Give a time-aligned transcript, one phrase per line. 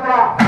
[0.00, 0.43] pra trás.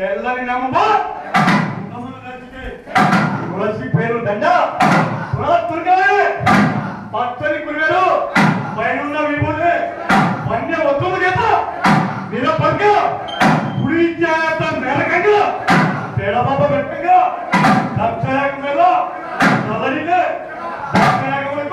[0.00, 0.82] Bellary ನಂಬು
[1.92, 2.62] ನಮ್ಮನ ಕರ್ತಿಗೆ
[3.48, 4.52] ಕುಲಶಿ fair ದಂಜಾ
[5.32, 5.96] ಪುರಾ ದುರ್ಗೇ
[7.14, 8.04] ಪತ್ತಿ ಕುರುವೇರು
[8.78, 9.72] ಮೈನಣ್ಣ ವಿಮೋತೆ
[10.48, 11.42] ಬನ್ನೇ ಒತ್ತುಗೆತ
[12.32, 12.92] ನಿರಪರ್ಗೆ
[13.80, 15.36] ಹುಳಿ ಇತ್ಯಾತ ನರಕಂಗೆ
[16.18, 17.08] ಬೆಲ್ಲಾ ಬೆಟ್ಟಂಗ
[17.98, 18.90] ದಕ್ಕೇಗ ಮೇಗಾ
[19.66, 20.22] ಸಾವರಿನೇ
[20.94, 21.68] ದಕ್ಕೇಗ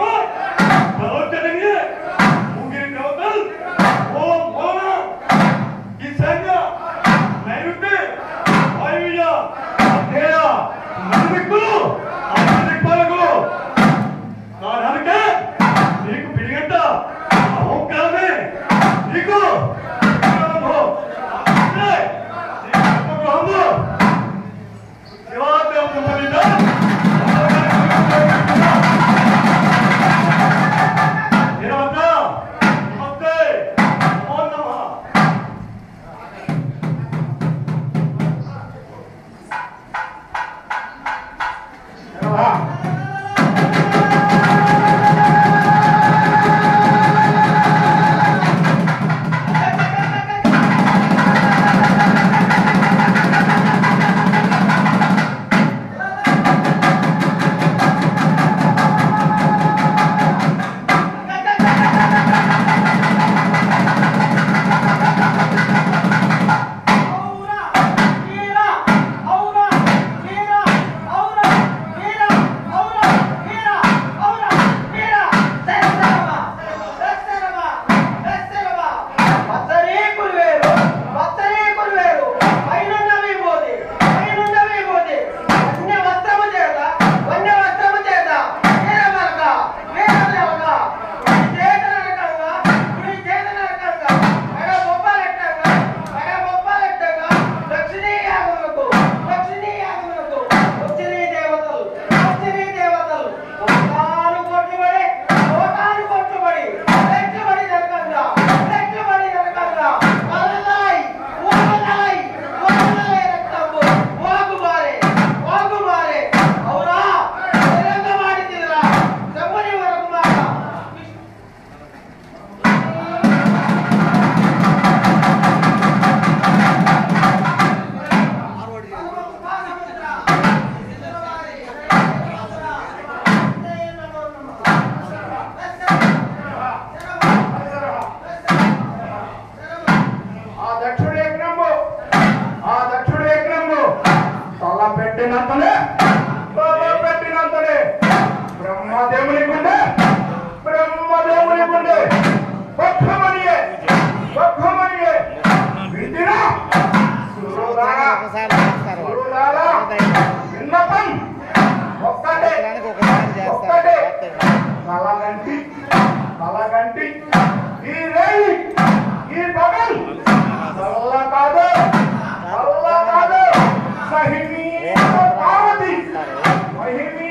[176.92, 177.27] you hear me?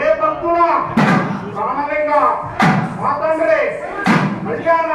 [0.00, 0.58] ఏ భక్తుల
[1.56, 2.12] రామలింగ
[3.02, 3.60] మాతండ్రి
[4.46, 4.90] కళ్యాణ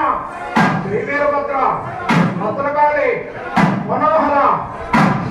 [0.84, 1.58] శ్రీవీరభద్ర
[2.42, 3.10] భద్రకాళి
[3.90, 4.36] మనోహర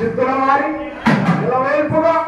[0.00, 0.70] సిద్ధుల వారి
[1.40, 2.18] నిలవేల్పుగా